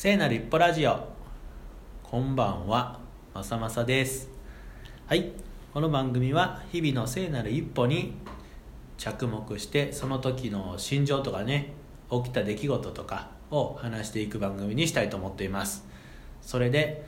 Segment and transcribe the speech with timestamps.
[0.00, 0.96] 聖なる一歩ラジオ。
[2.04, 3.00] こんばんは
[3.34, 4.30] まさまさです。
[5.08, 5.32] はい
[5.74, 8.14] この番組は日々の聖なる一歩に
[8.96, 11.72] 着目してその時の心情とかね
[12.12, 15.84] 起きた出来事とかを話していく番組にしたいと思っています。
[16.42, 17.04] それで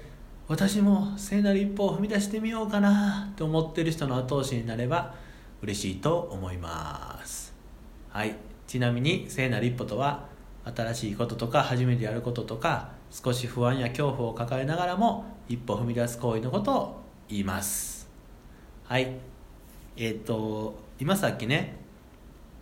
[0.48, 5.14] 私も聖なる一歩を踏み出してみようかなと思ってる人の後押しになれば
[5.62, 7.54] 嬉しいと思います。
[8.08, 8.34] はい
[8.66, 10.28] ちなみに聖なる一歩とは
[10.64, 18.08] 新しいこととか初めてやることとか少し不安や恐怖を抱えながらも一歩踏み出す行為のことを言います。
[18.84, 19.16] はい。
[19.96, 21.76] えっ、と今さっきね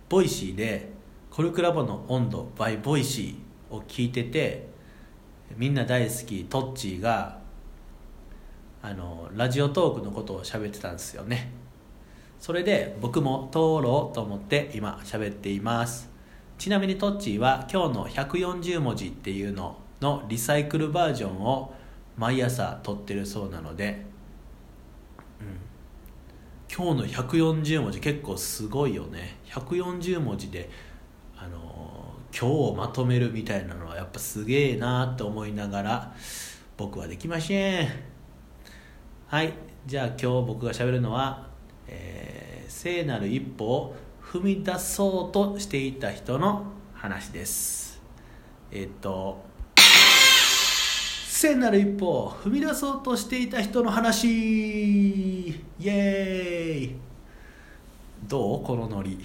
[0.09, 0.91] ボイシーで
[1.31, 4.69] コルクラボの温度 by ボイシーを聞いてて
[5.57, 7.39] みんな大好きトッチーが
[8.83, 11.51] あのラジオトークのことを喋ってたんですよね。
[12.41, 16.09] それで僕も通ろうと思って今喋っています。
[16.59, 21.73] ちなみにトッチーは今日の140文字っていうののリサイクルバージョンを
[22.17, 24.05] 毎朝撮ってるそうなので、
[25.41, 29.37] うん、今日の140文字結構すごいよね。
[29.47, 30.69] 140文字で
[31.37, 36.15] あの今日をまとめるみたいなのはやっぱすげえなって思いながら
[36.77, 37.89] 僕はできません。
[39.29, 39.53] はい。
[39.87, 41.47] じゃあ今日僕がしゃべるのは、
[41.87, 43.97] えー、聖なる一歩を
[44.31, 47.99] 踏み出そうとしていた人の話です。
[48.71, 49.43] えっと
[49.75, 55.49] 聖なる一歩を踏み出そうとしていた人の話。
[55.49, 56.97] イエーイ。
[58.25, 59.19] どうこのノリ。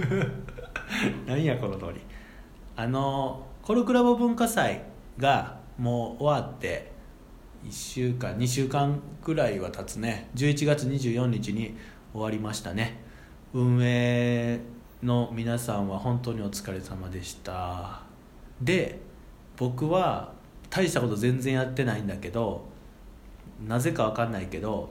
[1.26, 2.00] 何やこのノリ。
[2.76, 4.82] あのコルクラボ文化祭
[5.16, 6.92] がもう終わって
[7.64, 10.28] 1週間2週間くらいは経つね。
[10.34, 11.78] 11月24日に
[12.12, 13.05] 終わりましたね。
[13.58, 14.60] 運営
[15.02, 18.02] の皆さんは本当にお疲れ様でした。
[18.60, 19.00] で
[19.56, 20.34] 僕は
[20.68, 22.66] 大したこと全然やってないんだけど
[23.66, 24.90] なぜか分かんないけど、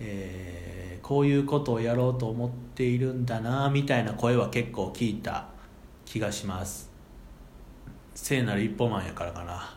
[0.00, 5.44] えー、こういうことをやろうと思っているんだなみたいな声は結構聞いた
[6.06, 6.90] 気がします。
[8.14, 9.76] 聖なる一歩マンやからかな。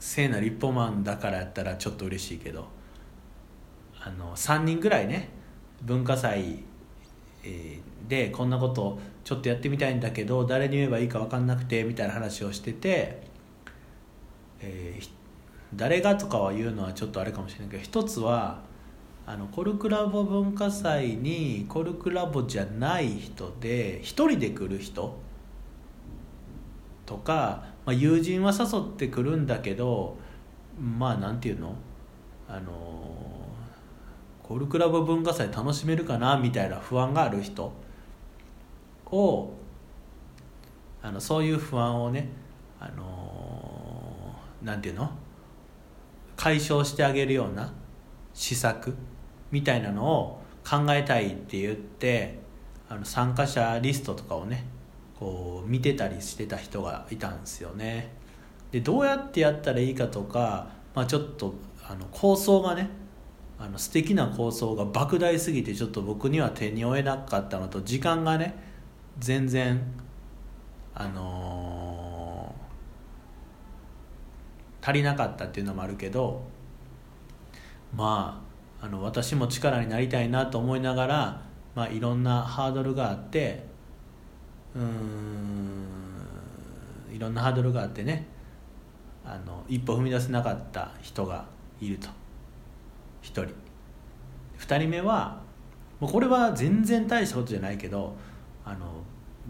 [0.00, 2.66] 聖なる一歩マンだからやったらちょっと嬉しいけど
[4.00, 5.28] あの3人ぐらいね
[5.82, 6.64] 文化祭
[8.08, 13.22] でこんなことちょっとやってみたいんだけど誰に言えばいいか分かんなくてみたいな話をしてて、
[14.60, 15.08] えー、
[15.74, 18.60] 誰がとかは言うのはちょっとあれかもしれないけど一つは
[19.26, 25.18] あのコルクラボ文化祭にコルクラボじゃない人で一人で来る人
[27.04, 30.16] とか、まあ、友人は誘ってくるんだけど
[30.80, 31.74] まあなんていうの？
[32.48, 32.72] あの
[34.48, 37.70] コルクラボ文化祭楽しめるかなみたいな不安がある人。
[39.10, 39.50] を
[41.02, 42.30] あのそういう不安をね
[42.80, 45.10] あのなんていうの？
[46.34, 47.74] 解消してあげるような
[48.32, 48.96] 施策
[49.50, 52.38] みたいなのを考えたいって言って
[52.88, 54.64] あの参加者リストとかをね
[55.18, 58.14] こう見てたりしてた人がいたんですよね。
[58.70, 61.54] でどうやってやったらいいかとか、まあ、ちょっと
[61.86, 62.88] あの構想がね
[63.60, 68.56] あの素敵な構想が莫大すぎてちょっと僕には手に負えなかったのと時間がね
[69.18, 69.82] 全然
[70.94, 76.42] あのー、足りなかったっていうのもあるけど
[77.94, 78.44] ま
[78.80, 81.42] ああの私も力になりたいなと思いながら、
[81.74, 83.64] まあ、いろんなハードルがあって
[84.76, 85.84] うん
[87.12, 88.26] いろんなハードルがあってね
[89.24, 91.44] あの一歩踏み出せなかった人が
[91.80, 92.08] いると。
[93.32, 93.54] 1人。
[94.58, 95.40] 2人目は
[96.00, 98.16] もうこれは全然大したことじゃないけど
[98.64, 99.02] あの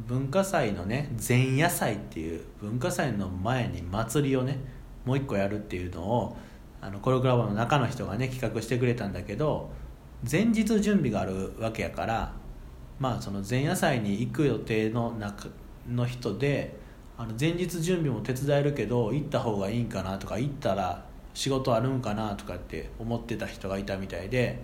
[0.06, 4.58] 文化祭のね前夜祭っていう文化祭の前に祭りをね
[5.04, 6.36] もう一個やるっていうのを
[6.80, 9.70] あのコロクラボの中の人がね企画してくれたんだけど
[10.30, 12.32] 前日準備があるわけやから
[13.00, 15.48] まあその前夜祭に行く予定の中
[15.88, 16.78] の人で
[17.16, 21.04] あの前日準備も手伝えるけど行った方がいいんかなとか行ったら
[21.38, 24.60] 仕事あるんかなとかって思ってた人がいたみたいで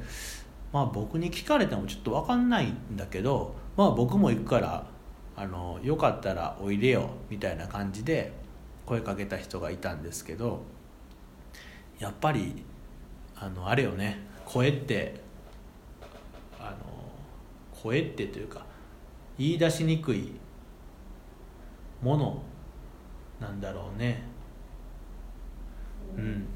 [0.72, 4.86] まあ僕に聞かれてもちょっと分かんないんだけどまあ僕も行くから
[5.36, 8.32] あのよかったらおいでよみたいな感じで
[8.86, 10.64] 声かけた人がいたんですけど
[12.00, 12.64] やっぱり
[13.36, 15.20] あのあれよね声って
[16.58, 16.76] あの
[17.84, 18.66] 声ってというか
[19.38, 20.32] 言い出しにくい
[22.02, 22.42] もの
[23.38, 24.24] なんだろうね。
[26.16, 26.46] うん。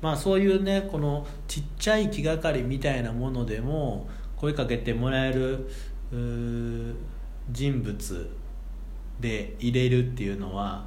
[0.00, 5.68] まあそういうねこのちっちゃい気がかりみたいなものでも声かけてもらえる
[7.50, 8.30] 人物
[9.20, 10.84] で入れるっていうのは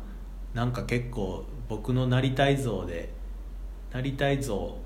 [0.54, 3.12] なんか結構僕のなりたい像で
[3.92, 4.78] なりたい像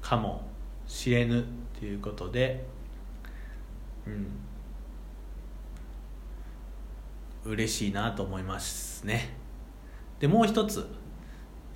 [0.00, 0.48] かも
[0.86, 1.42] しれぬっ
[1.78, 2.64] ていうことで
[4.06, 4.26] うん。
[7.44, 9.36] 嬉しいなと思いますね。
[10.20, 10.86] でもう一つ。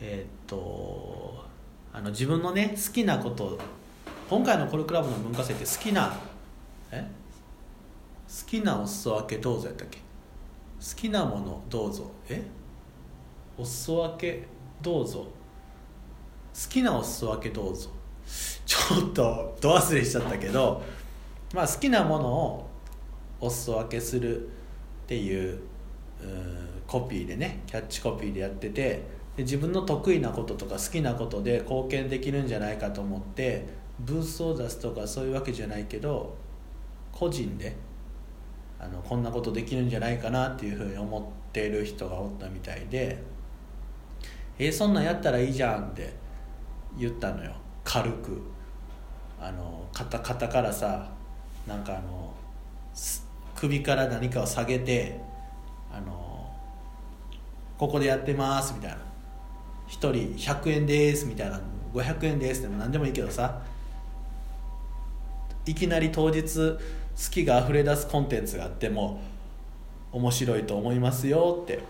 [0.00, 1.44] えーっと
[1.92, 3.58] あの自分のね好きなこと
[4.28, 6.14] 今回のコルクラブの文化祭って好きな
[6.90, 7.00] え？
[8.28, 9.98] 好きなお裾分けどうぞやったっけ？
[9.98, 10.04] 好
[10.96, 12.10] きなものどうぞ。
[12.28, 12.42] え？
[13.56, 14.46] お裾分け
[14.82, 15.20] どうぞ。
[15.20, 15.28] 好
[16.68, 17.88] きなお裾分けどうぞ。
[18.66, 20.82] ちょっとど忘れしちゃったけど
[21.54, 22.68] まあ好きなものを
[23.40, 24.50] お裾分けするっ
[25.06, 25.60] ていうう
[26.86, 29.02] コピーでねキャッチコピーでやってて
[29.36, 33.66] で自分の得意なこととか好きなことで貢献できるんじゃないかと思って
[34.00, 36.34] ブースを出すとかそういうわけじゃないけど
[37.12, 37.76] 個人で
[38.78, 43.18] あのこんなことできるんじゃないかなっていうふうに思ってる人がおったみたいで
[44.58, 46.14] 「えーそんなんやったらいいじゃん」って
[46.98, 47.52] 言ったのよ。
[47.84, 48.40] 軽く。
[49.38, 51.10] あの肩肩からさ
[51.66, 52.32] なんかあの
[53.54, 55.20] 首から何かを下げて
[55.92, 56.50] あの
[57.76, 58.98] ここでやってますみたいな。
[59.88, 61.60] 1人100円ですみたいな
[61.94, 63.62] 500円ですでも何でもいいけどさ
[65.64, 66.78] いきなり当日好
[67.30, 69.20] きが溢れ出すコンテンツがあっても
[70.12, 71.80] 面白いと思いますよって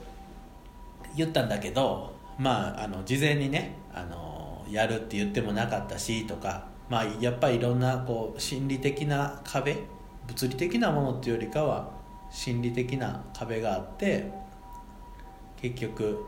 [1.17, 9.77] 言ったんだけどまああの事前にねあのやるって言ってもなかったしとかまあやっぱりいろんなこう心理的な壁
[10.27, 11.91] 物理的なものっていうよりかは
[12.31, 14.31] 心理的な壁があって
[15.61, 16.25] 結局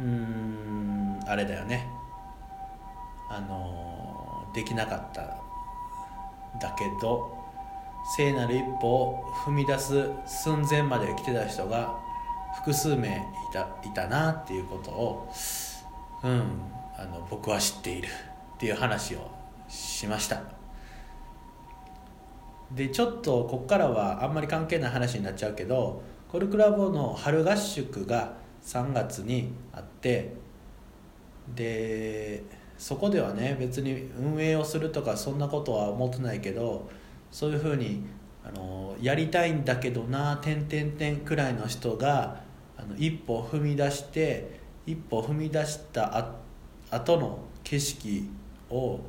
[0.00, 1.86] うんあれだよね。
[3.30, 5.22] あのできなかった
[6.58, 7.38] だけど
[8.16, 11.96] 聖なる一歩を踏み出す寸前まで来てた人が
[12.56, 13.20] 複数名い
[13.52, 15.32] たいたなっていうことを、
[16.24, 16.42] うん、
[16.98, 18.08] あの僕は知っている。
[18.60, 19.30] っていう話を
[19.68, 20.42] しました。
[22.72, 30.34] でちょっとここからはあんまり関係ない話になっちゃうけどコルクラボの春合宿が3月にあって
[31.54, 32.42] で
[32.78, 36.88] そこではね別に運営をするとかそんなことは思ってないけど
[37.30, 38.04] そういうふうに
[38.44, 42.40] あのやりたいんだけどな「てんてんてん」くらいの人が
[42.76, 46.36] あの一歩踏み出して一歩踏み出したあ
[46.90, 48.28] 後の景色
[48.70, 49.00] を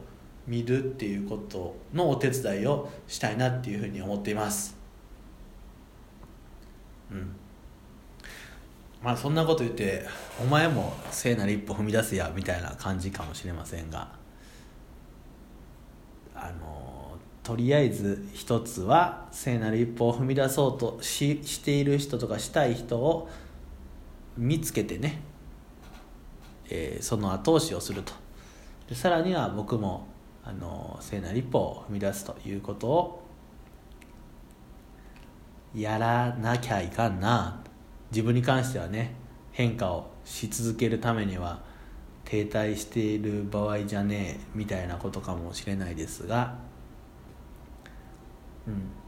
[0.47, 4.75] 見るっていうことのお手伝いをしたいなっていうふうに思っています。
[7.11, 7.35] うん。
[9.03, 10.05] まあそんなこと言って
[10.39, 14.09] お前も聖なる一歩踏み出せやみたいな感じかもしれませんが
[16.35, 23.27] あのとりあえず一つは聖なる一歩を踏み出そうとししている人とかしたい人を
[24.37, 25.19] 見つけてね、
[26.69, 28.13] えーその後押しをすると。
[28.87, 30.07] でさらには僕も
[30.43, 33.27] あの聖なる一歩を踏み出すということを
[35.75, 37.61] やらなきゃいかんな。
[38.11, 39.15] 自分に関してはね
[39.51, 41.61] 変化をし続けるためには
[42.25, 46.55] 停滞している場合じゃねえみたいなことかもしれないですが
[48.67, 49.01] うん。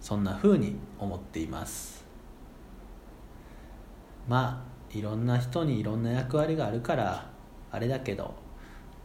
[0.00, 2.04] そんな風に思っています。
[4.28, 7.30] まあいろんな人にいろんな役割があるから
[7.70, 8.34] あれだけど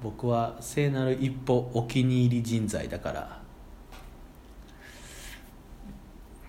[0.02, 3.42] 僕は聖なる一歩お気に入り人材だから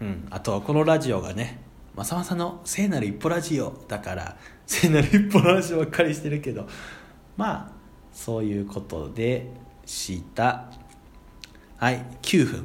[0.00, 1.60] うん、あとはこのラジオがね
[1.96, 4.36] まさまさの聖なる一歩ラジオだから
[4.66, 6.68] 聖なる一歩の話ばっかりしてるけど
[7.36, 7.72] まあ
[8.12, 9.50] そういうことで
[9.86, 10.70] した。
[11.76, 12.64] はい9分。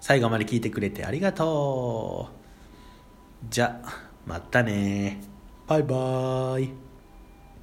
[0.00, 3.46] 最後まで聞いてくれてありがとう。
[3.50, 3.80] じゃ
[4.26, 5.20] またね。
[5.66, 6.87] バイバーイ。